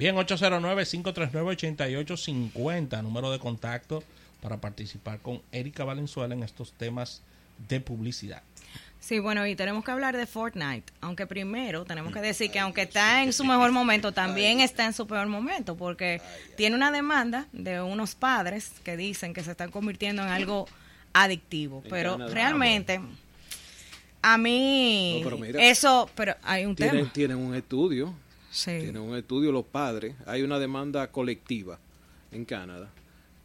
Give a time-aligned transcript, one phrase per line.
[0.00, 4.02] Bien, 809-539-8850, número de contacto
[4.40, 7.20] para participar con Erika Valenzuela en estos temas
[7.68, 8.40] de publicidad.
[8.98, 12.80] Sí, bueno, y tenemos que hablar de Fortnite, aunque primero tenemos que decir que aunque
[12.80, 16.22] está en su mejor momento, también está en su peor momento, porque
[16.56, 20.66] tiene una demanda de unos padres que dicen que se están convirtiendo en algo
[21.12, 23.02] adictivo, pero realmente
[24.22, 25.22] a mí
[25.58, 27.12] eso, pero hay un tienen, tema.
[27.12, 28.14] Tienen un estudio,
[28.64, 31.78] tienen un estudio los padres, hay una demanda colectiva
[32.32, 32.90] en Canadá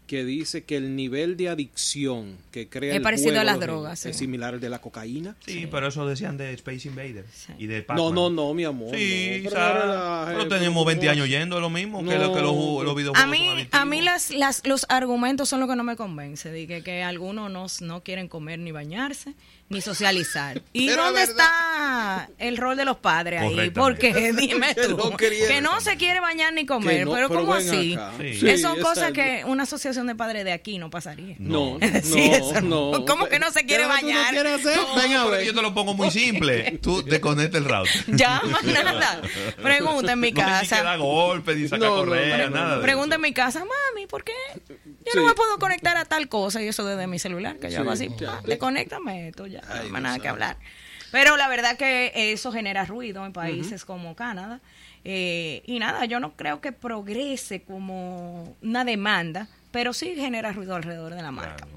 [0.05, 3.59] que dice que el nivel de adicción que crea es el parecido juego a las
[3.59, 5.35] drogas es similar al de la cocaína.
[5.45, 7.25] Sí, pero eso decían de Space Invader
[7.57, 8.15] y de No, Pac-Man.
[8.15, 8.95] no, no, mi amor.
[8.95, 12.41] Sí, no, pero, pero tenemos 20 ¿cómo años yendo, es lo mismo que, lo, que
[12.41, 15.83] los, los videojuegos A mí, a mí las, las, los argumentos son lo que no
[15.83, 19.33] me convence, de que, que algunos no, no quieren comer ni bañarse,
[19.69, 20.61] ni socializar.
[20.73, 23.69] ¿Y Pero dónde es está el rol de los padres ahí?
[23.71, 27.39] Porque dime Que tú, no que no se quiere bañar ni comer, no, pero pero
[27.41, 27.97] ¿cómo así?
[28.19, 28.33] Sí.
[28.35, 29.65] Sí, Esas son cosas que una
[29.95, 31.35] asociación de padres de aquí no pasaría.
[31.39, 32.91] No, Sí, no, eso no.
[32.91, 33.05] no.
[33.05, 34.47] ¿Cómo que no se quiere ¿Qué es lo que tú no bañar?
[34.47, 34.77] hacer?
[34.77, 35.45] No, Ven a pero ver.
[35.45, 36.79] yo te lo pongo muy simple.
[36.81, 37.91] Tú desconecta el router.
[38.07, 39.21] Ya, más nada.
[39.61, 40.83] Pregunta en mi No ni casa.
[40.83, 44.23] dar golpes, ni sacar No, no, correa, no, nada Pregunta en mi casa, mami, ¿por
[44.23, 44.33] qué
[44.67, 45.17] yo Sí.
[45.19, 46.61] no me puedo conectar a tal cosa?
[46.61, 48.27] Y eso desde mi celular, que yo Sí, hago así, ya.
[48.27, 50.57] pa, desconéctame esto, ya, Ay, no hay más nada que hablar.
[51.11, 54.59] Pero la verdad que eso genera ruido en países como Canadá.
[55.07, 60.73] Eh, y nada, yo no creo que progrese como una demanda, pero sí genera ruido
[60.73, 61.57] alrededor de la marca.
[61.57, 61.71] Claro.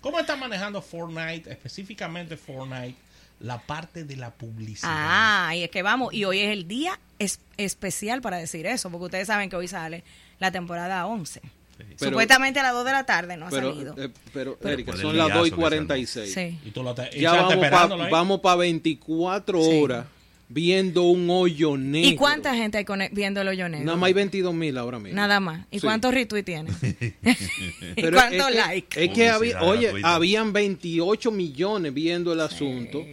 [0.00, 2.94] ¿Cómo está manejando Fortnite, específicamente Fortnite,
[3.40, 4.88] la parte de la publicidad?
[4.90, 8.88] Ah, y es que vamos, y hoy es el día es- especial para decir eso,
[8.90, 10.02] porque ustedes saben que hoy sale
[10.38, 11.42] la temporada 11.
[11.76, 13.94] Pero- Supuestamente a las 2 de la tarde no ha Pero, salido.
[13.98, 16.32] eh, pero, Pero- Erika, son las liazo 2 y que se 46.
[16.32, 16.58] sí.
[16.64, 19.78] Y tú lo Ya vamos para pa 24 Sí.
[19.82, 20.06] horas
[20.52, 22.10] viendo un hoyo negro.
[22.10, 23.86] ¿Y cuánta gente hay viendo el hoyo negro?
[23.86, 25.16] Nada más hay 22 mil ahora mismo.
[25.16, 25.66] Nada más.
[25.70, 25.86] ¿Y Sí.
[25.86, 26.70] cuántos retweets tiene?
[27.96, 29.04] ¿Y cuántos es que- likes?
[29.04, 33.04] Es que había, oye, habían 28 millones viendo el asunto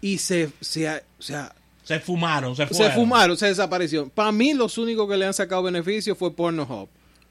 [0.00, 1.52] y se, se, o sea,
[1.82, 4.10] Se fumaron, se se fumaron, se desaparecieron.
[4.10, 6.88] Para mí, los únicos que le han sacado beneficio fue Pornhub.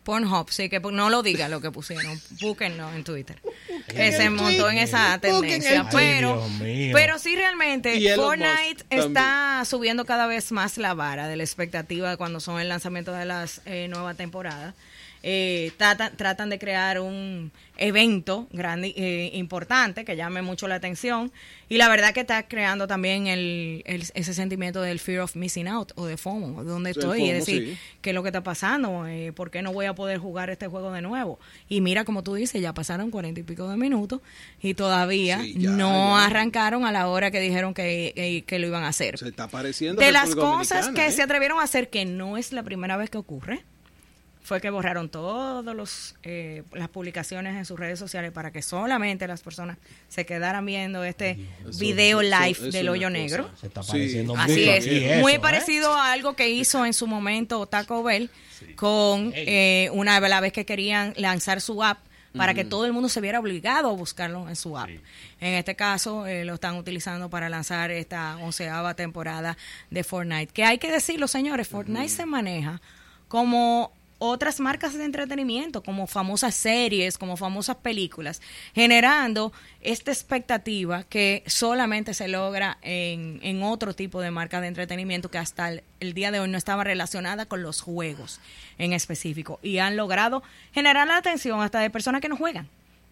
[0.08, 2.18] Pornhub, sí, que no lo diga lo que pusieron.
[2.40, 3.36] Búsquenlo en Twitter.
[3.90, 5.82] Que se montó en esa tendencia.
[5.82, 6.42] Ay, Pero,
[6.94, 12.16] pero sí, realmente, Fortnite Musk está subiendo cada vez más la vara de la expectativa
[12.16, 14.76] cuando son el lanzamiento de las eh, nuevas temporadas.
[15.24, 21.32] Eh, tratan, tratan de crear un evento grande eh, importante que llame mucho la atención
[21.70, 25.68] y la verdad que está creando también el, el- ese sentimiento del fear of missing
[25.68, 27.78] out o de FOMO, de donde estoy, FOMO, es decir, sí.
[28.02, 30.68] qué es lo que está pasando, eh, por qué no voy a poder jugar este
[30.68, 31.40] juego de nuevo.
[31.70, 34.22] Y mira, como tú dices, ya pasaron cuarenta y pico de minutos
[34.62, 36.26] y todavía Sí, ya, no ya.
[36.26, 39.18] arrancaron a la hora que dijeron que, que- que lo iban a hacer.
[39.18, 40.02] Se está apareciendo.
[40.02, 41.12] De las cosas que ¿eh?
[41.12, 43.64] se atrevieron a hacer, que no es la primera vez que ocurre,
[44.48, 49.28] fue que borraron todas los eh, las publicaciones en sus redes sociales para que solamente
[49.28, 49.78] las personas
[50.08, 51.38] se quedaran viendo este
[51.68, 53.50] Eso- video live eso del hoyo negro.
[53.60, 53.92] Se está Sí.
[53.92, 55.40] pareciendo Así es, eso, muy ¿eh?
[55.40, 58.30] parecido a algo que hizo en su momento Taco Bell
[58.78, 62.00] con eh, una la vez que querían lanzar su app
[62.36, 64.90] para que todo el mundo se viera obligado a buscarlo en su app.
[65.42, 69.58] En este caso eh, lo están utilizando para lanzar esta onceava temporada
[69.90, 70.54] de Fortnite.
[70.54, 72.80] Que hay que decirlo, señores, Fortnite se maneja
[73.28, 78.42] como otras marcas de entretenimiento, como famosas series, como famosas películas,
[78.74, 85.30] generando esta expectativa que solamente se logra en, en otro tipo de marcas de entretenimiento
[85.30, 88.40] que hasta el, el día de hoy no estaba relacionada con los juegos
[88.78, 89.60] en específico.
[89.62, 92.68] Y han logrado generar la atención hasta de personas que no juegan.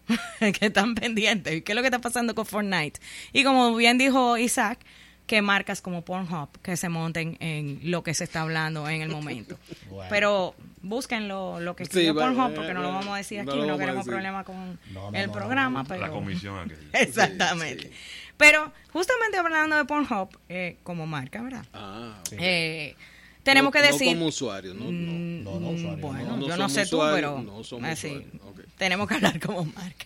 [0.38, 1.62] que están pendientes.
[1.62, 3.00] ¿Qué es lo que está pasando con Fortnite?
[3.32, 4.78] Y como bien dijo Isaac,
[5.26, 9.08] que marcas como Pornhub que se monten en lo que se está hablando en el
[9.08, 9.58] momento.
[9.90, 10.08] Bueno.
[10.10, 13.16] Pero busquen lo, lo que escribió Sí, Pornhub eh, porque no lo eh, vamos a
[13.16, 14.12] decir no aquí, lo no, queremos decir.
[14.12, 15.82] problemas con No, no, el no, programa.
[15.82, 15.88] no.
[15.88, 16.00] pero...
[16.02, 17.00] La comisión aquella.
[17.00, 17.90] Exactamente.
[18.36, 21.64] Pero justamente hablando de Pornhub eh, como marca, ¿verdad?
[21.72, 22.32] Ah, ok.
[22.38, 22.94] Eh,
[23.42, 24.08] tenemos No- que decir...
[24.08, 24.84] No como usuario, no.
[24.84, 24.90] no.
[24.92, 26.36] Mm, No, no, usuario, Bueno, no.
[26.36, 28.60] No yo no sé tú, usuarios, pero no somos así, usuarios, ok.
[28.76, 30.04] tenemos que hablar como marca.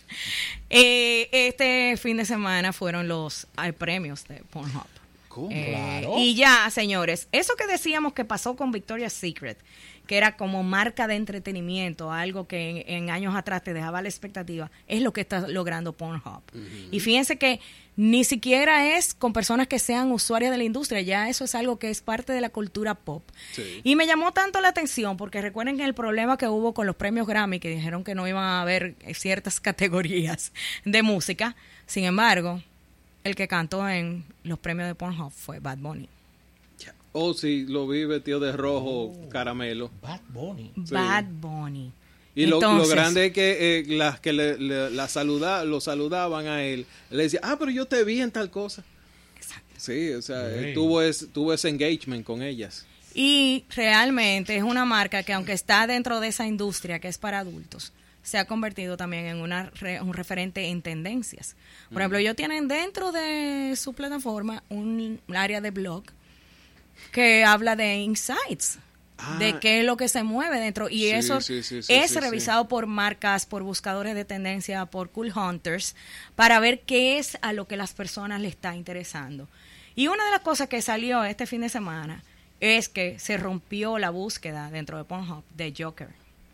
[0.68, 4.86] Eh, este fin de semana fueron los hay premios de Pornhub.
[5.50, 6.14] Eh, Claro.
[6.18, 9.58] Y ya, señores, eso que decíamos que pasó con Victoria's Secret,
[10.06, 14.08] que era como marca de entretenimiento, algo que en, en años atrás te dejaba la
[14.08, 16.42] expectativa, es lo que está logrando Pornhub.
[16.90, 17.60] Y fíjense que
[17.94, 21.78] ni siquiera es con personas que sean usuarias de la industria, ya eso es algo
[21.78, 23.22] que es parte de la cultura pop.
[23.52, 23.82] Sí.
[23.84, 26.96] Y me llamó tanto la atención porque recuerden que el problema que hubo con los
[26.96, 30.52] premios Grammy, que dijeron que no iban a haber ciertas categorías
[30.84, 31.54] de música,
[31.86, 32.62] sin embargo,
[33.24, 36.08] el que cantó en los premios de Pornhub fue Bad Bunny.
[37.12, 39.90] Oh, sí, lo vi vestido de rojo caramelo.
[40.00, 40.70] Bad Bunny.
[40.76, 41.90] Bad Bunny.
[42.36, 46.62] Y lo, grande es que eh, las que le, le- la saluda, lo saludaban a
[46.62, 48.84] él, le decía, ah, pero yo te vi en tal cosa.
[49.76, 52.86] Sí, o sea, él tuvo, ese, tuvo ese engagement con ellas.
[53.14, 57.40] Y realmente es una marca que aunque está dentro de esa industria que es para
[57.40, 61.56] adultos, se ha convertido también en una re- un referente en tendencias.
[61.92, 66.04] Por ejemplo, ellos tienen dentro de su plataforma un área de blog
[67.12, 68.78] que habla de insights,
[69.22, 69.36] Ah.
[69.38, 70.88] de qué es lo que se mueve dentro.
[70.88, 75.10] Y Sí, eso sí, sí, sí, es revisado por marcas, por buscadores de tendencia, por
[75.10, 75.94] cool hunters,
[76.36, 79.46] para ver qué es a lo que las personas le está interesando.
[79.94, 82.22] Y una de las cosas que salió este fin de semana
[82.60, 86.08] es que se rompió la búsqueda dentro de Pornhub de Joker.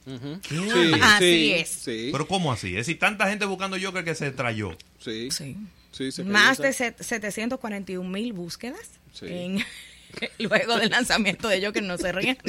[0.07, 0.41] Ujú.
[0.41, 0.55] ¿Qué?
[0.57, 1.69] Sí, Así sí, es.
[1.69, 2.69] Sí, Pero ¿cómo así?
[2.69, 4.77] Es decir, tanta gente buscando Joker que se trayó.
[5.03, 5.57] sí, Sí.
[5.93, 8.81] sí, se Más de esa- set- 741 mil búsquedas
[9.13, 9.27] Sí.
[9.29, 9.65] en-
[10.39, 11.83] luego del lanzamiento de Joker.
[11.83, 12.39] No se rían.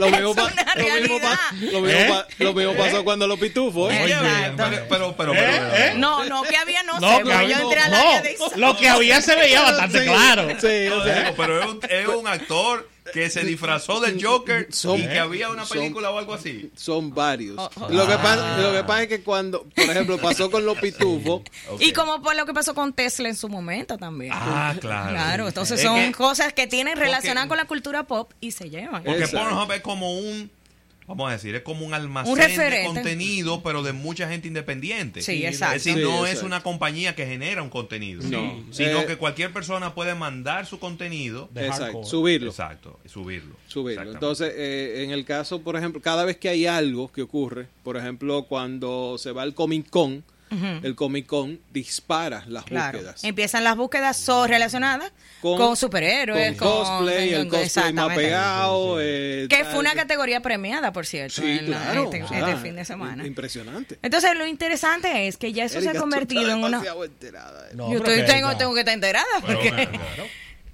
[0.00, 1.72] Lo mismo, Es pa- una lo mismo, pa- realidad.
[1.72, 2.06] lo mismo ¿Eh?
[2.08, 3.92] pa- lo mismo pasó cuando los pitufos.
[3.92, 4.02] ¿eh?
[4.04, 4.64] Oye, Exacto.
[4.70, 5.36] Pero, pero, pero, ¿Eh?
[5.40, 5.92] pero- ¿Eh?
[5.96, 8.88] No, no, que había, no, No, sé, que yo al no, área de lo que
[8.88, 10.48] había se veía bastante Sí, claro.
[10.50, 14.66] Sí, o sea, Digo, pero es un, es un actor que se disfrazó del Joker
[14.70, 16.70] Son- y que había una son- película o algo así.
[16.74, 17.56] son varios.
[17.58, 17.88] Oh, oh.
[17.88, 21.42] Lo, que pasa, lo que pasa es que cuando, por ejemplo, pasó con los pitufos.
[21.78, 24.32] Y como por lo que pasó con Tesla en su momento también.
[24.34, 25.10] Ah, claro.
[25.10, 28.68] Claro, entonces Es son que- cosas que tienen relacionadas con la cultura pop y se
[28.68, 29.04] llevan.
[29.04, 29.28] Porque.
[29.28, 30.50] Pornhub es como un,
[31.06, 35.22] vamos a decir, es como un almacén Un de contenido, pero de mucha gente independiente.
[35.22, 35.76] Sí, exacto.
[35.76, 38.64] Es decir, Sí, no es una compañía que genera un contenido, No.
[38.70, 41.48] sino Eh, que cualquier persona puede mandar su contenido.
[41.52, 42.06] De exacto, hardcore.
[42.06, 42.50] subirlo.
[42.50, 43.54] Exacto, subirlo.
[43.68, 44.10] subirlo.
[44.12, 47.96] Entonces, eh, en el caso, por ejemplo, cada vez que hay algo que ocurre, por
[47.96, 50.24] ejemplo, cuando se va al Comic Con,
[50.82, 52.98] el Comic Con dispara las Claro.
[52.98, 53.24] búsquedas.
[53.24, 58.96] Empiezan las búsquedas so relacionadas con, Con- superhéroes, con cosplay, el cosplay más pegado.
[59.00, 62.04] eh, Que fue una categoría premiada, por cierto, Sí, en la- claro.
[62.04, 63.26] este, o este fin de semana.
[63.26, 63.98] Impresionante.
[64.02, 66.82] Entonces, lo interesante es que ya eso se ha convertido en una...
[66.82, 66.84] eh.
[67.74, 68.56] No, Yo pero estoy- tengo, no.
[68.56, 69.70] tengo que estar enterada, porque...
[69.70, 70.24] Claro.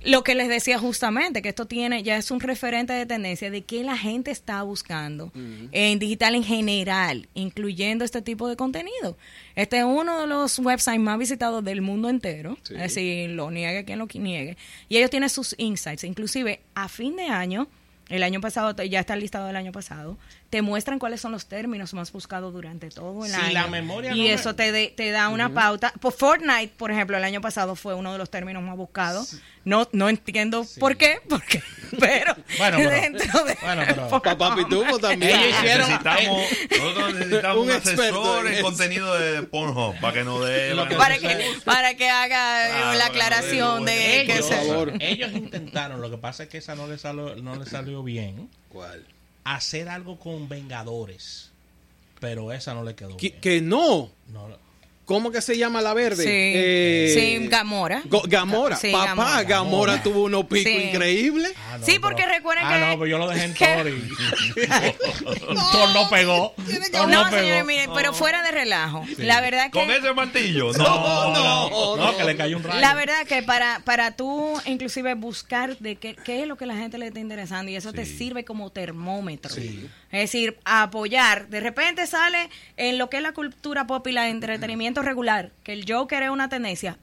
[0.02, 3.62] Lo que les decía justamente, que esto tiene, ya es un referente de tendencia de
[3.62, 5.31] que la gente está buscando
[5.73, 9.19] en digital en general, incluyendo este tipo de contenido.
[9.56, 12.75] Este es uno de los websites más visitados del mundo entero, Sí.
[12.75, 14.56] es decir, lo niegue quien lo niegue.
[14.88, 17.69] Y ellos tienen sus insights, inclusive a fin de año,
[18.08, 20.17] el año pasado, ya está el listado del año pasado,
[20.50, 23.52] te muestran cuáles son los términos más buscados durante todo el Si año.
[23.52, 25.93] la memoria y no me- eso te, de- te da una pauta.
[26.00, 29.37] Por Fortnite, por ejemplo, el año pasado fue uno de los términos más buscados.
[29.64, 31.62] No, no entiendo por qué, porque,
[32.00, 35.38] pero, Bueno, pero- dentro de bueno, pero- Papá Pitufo también.
[35.38, 40.75] Ellos hicieron- necesitamos, nosotros necesitamos Un asesor en contenido de Pornhub para que nos dé
[40.75, 44.32] Lo que para que para que haga eh, la que no aclaración dé de que
[44.32, 44.93] ellos, por se- favor.
[44.99, 48.49] ellos intentaron, lo que pasa es que esa no le salió, no le salió bien,
[48.69, 49.05] ¿Cuál?
[49.55, 51.50] Hacer algo con Vengadores.
[52.20, 53.41] Pero esa no le quedó Que, bien.
[53.41, 54.11] que no.
[54.29, 54.49] No,
[55.11, 56.23] ¿Cómo que se llama la verde?
[56.23, 58.01] Sí, Eh, sí, Gamora.
[58.05, 58.77] Go- Gamora.
[58.77, 59.43] Sí, Papá, Gamora.
[59.43, 60.83] Gamora, tuvo unos picos Sí.
[60.89, 61.53] increíbles.
[61.69, 63.89] Ah, no, Sí, porque recuerden ah, que- no, pues yo lo dejé en que- Thor
[63.89, 64.95] y...
[65.73, 66.55] Thor no pegó.
[66.93, 67.37] Thor No, pegó.
[67.41, 69.05] señores, miren, pero fuera de relajo.
[69.19, 70.71] La verdad que Con ese martillo.
[70.79, 72.81] No, No, no, no, no, que le cayó un rayo.
[72.81, 76.76] La verdad que para, para tú inclusive buscar de qué, qué es lo que la
[76.76, 79.52] gente le está interesando y eso te sirve como termómetro.
[79.52, 79.88] Sí.
[80.11, 81.49] Es decir, apoyar.
[81.49, 85.73] De repente sale en lo que es la cultura pop y el entretenimiento regular, que
[85.73, 86.99] el Joker es una tendencia.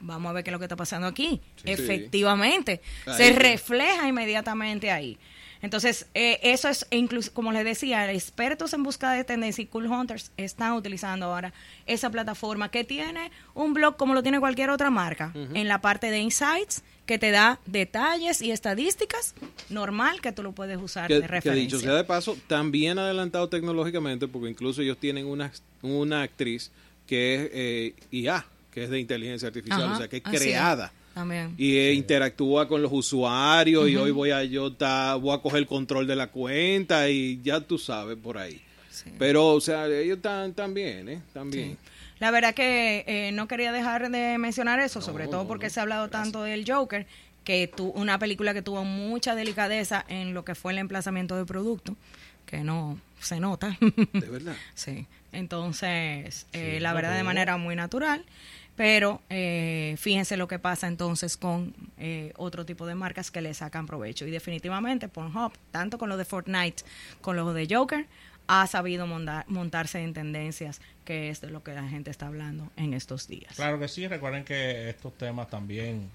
[0.00, 1.40] Vamos a ver qué es lo que está pasando aquí.
[1.64, 2.80] Efectivamente.
[3.06, 5.18] Ahí se refleja inmediatamente ahí.
[5.62, 9.86] Entonces, eh, eso es, incluso, como les decía, expertos en búsqueda de tendencia y Cool
[9.86, 11.52] Hunters están utilizando ahora
[11.86, 16.10] esa plataforma que tiene un blog como lo tiene cualquier otra marca, en la parte
[16.10, 19.34] de insights, que te da detalles y estadísticas,
[19.68, 21.62] normal que tú lo puedes usar Que, de que referencia.
[21.62, 25.52] dicho sea de paso, también adelantado tecnológicamente, porque incluso ellos tienen una,
[25.82, 26.70] una actriz
[27.06, 30.90] que es eh, IA, que es de inteligencia artificial, Ajá, o sea, que es creada.
[31.12, 31.54] También.
[31.58, 35.58] Y eh, interactúa con los usuarios y hoy voy a yo ta- voy a coger
[35.58, 38.58] el control de la cuenta y ya tú sabes por ahí.
[38.90, 39.10] Sí.
[39.18, 41.20] Pero, o sea, ellos están tan bien, ¿eh?
[41.34, 41.76] También.
[42.22, 45.82] La verdad que eh, no quería dejar de mencionar eso, sobre todo porque se ha
[45.82, 47.04] hablado tanto del Joker,
[47.42, 51.46] que tu, una película que tuvo mucha delicadeza en lo que fue el emplazamiento del
[51.46, 51.96] producto,
[52.46, 53.76] que no se nota.
[53.80, 54.54] De verdad.
[54.74, 55.08] sí.
[55.32, 58.24] Entonces, eh, Sí, la verdad de manera muy natural.
[58.76, 63.52] Pero eh, fíjense lo que pasa entonces con eh, otro tipo de marcas que le
[63.52, 64.26] sacan provecho.
[64.26, 66.84] Y definitivamente Pornhub, tanto con lo de Fortnite,
[67.20, 68.06] con lo de Joker,
[68.60, 72.70] ha sabido monda- montarse en tendencias, que es de lo que la gente está hablando
[72.76, 73.54] en estos días.
[73.56, 76.10] Claro que sí, recuerden que estos temas también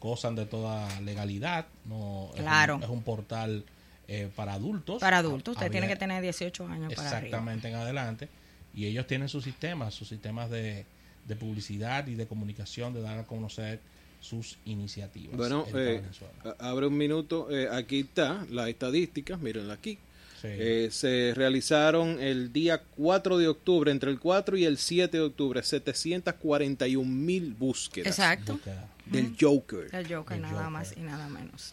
[0.00, 1.66] gozan de toda legalidad.
[1.84, 2.80] No, claro.
[2.82, 3.64] Es un, portal
[4.08, 5.00] eh, para adultos.
[5.00, 8.28] Para adultos, usted tiene que tener 18 años para Exactamente, en adelante.
[8.74, 10.84] Y ellos tienen sus sistemas, sus sistemas de,
[11.26, 13.80] de publicidad y de comunicación, de dar a conocer
[14.20, 15.36] sus iniciativas.
[15.36, 16.02] Bueno, eh,
[16.58, 19.98] abre un minuto, eh, aquí está la estadística, mírenla aquí.
[20.48, 25.22] Eh, se realizaron el día 4 de octubre, entre el 4 y el 7 de
[25.22, 28.18] octubre, 741 mil búsquedas.
[28.18, 28.58] Exacto.
[29.06, 29.94] Del Joker.
[29.94, 31.72] El Joker, nada más y nada menos.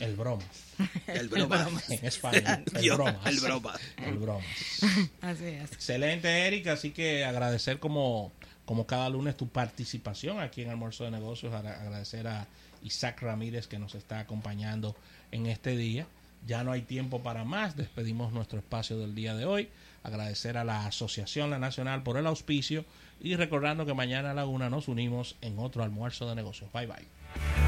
[0.00, 0.46] El bromas.
[1.06, 1.90] El bromas.
[1.90, 2.64] en español.
[2.74, 3.26] El bromas.
[3.26, 3.80] El bromas.
[4.04, 4.44] El bromas.
[5.20, 5.72] Así es.
[5.72, 6.72] Excelente, Erika.
[6.72, 8.32] Así que agradecer como
[8.66, 11.54] como cada lunes tu participación aquí en Almuerzo de Negocios.
[11.54, 12.46] Agradecer a
[12.82, 14.96] Isaac Ramírez que nos está acompañando
[15.30, 16.06] en este día.
[16.46, 17.76] Ya no hay tiempo para más.
[17.76, 19.68] Despedimos nuestro espacio del día de hoy.
[20.02, 22.84] Agradecer a la Asociación La Nacional por el auspicio
[23.20, 26.70] y recordando que mañana a la una nos unimos en otro almuerzo de negocios.
[26.72, 27.65] Bye bye.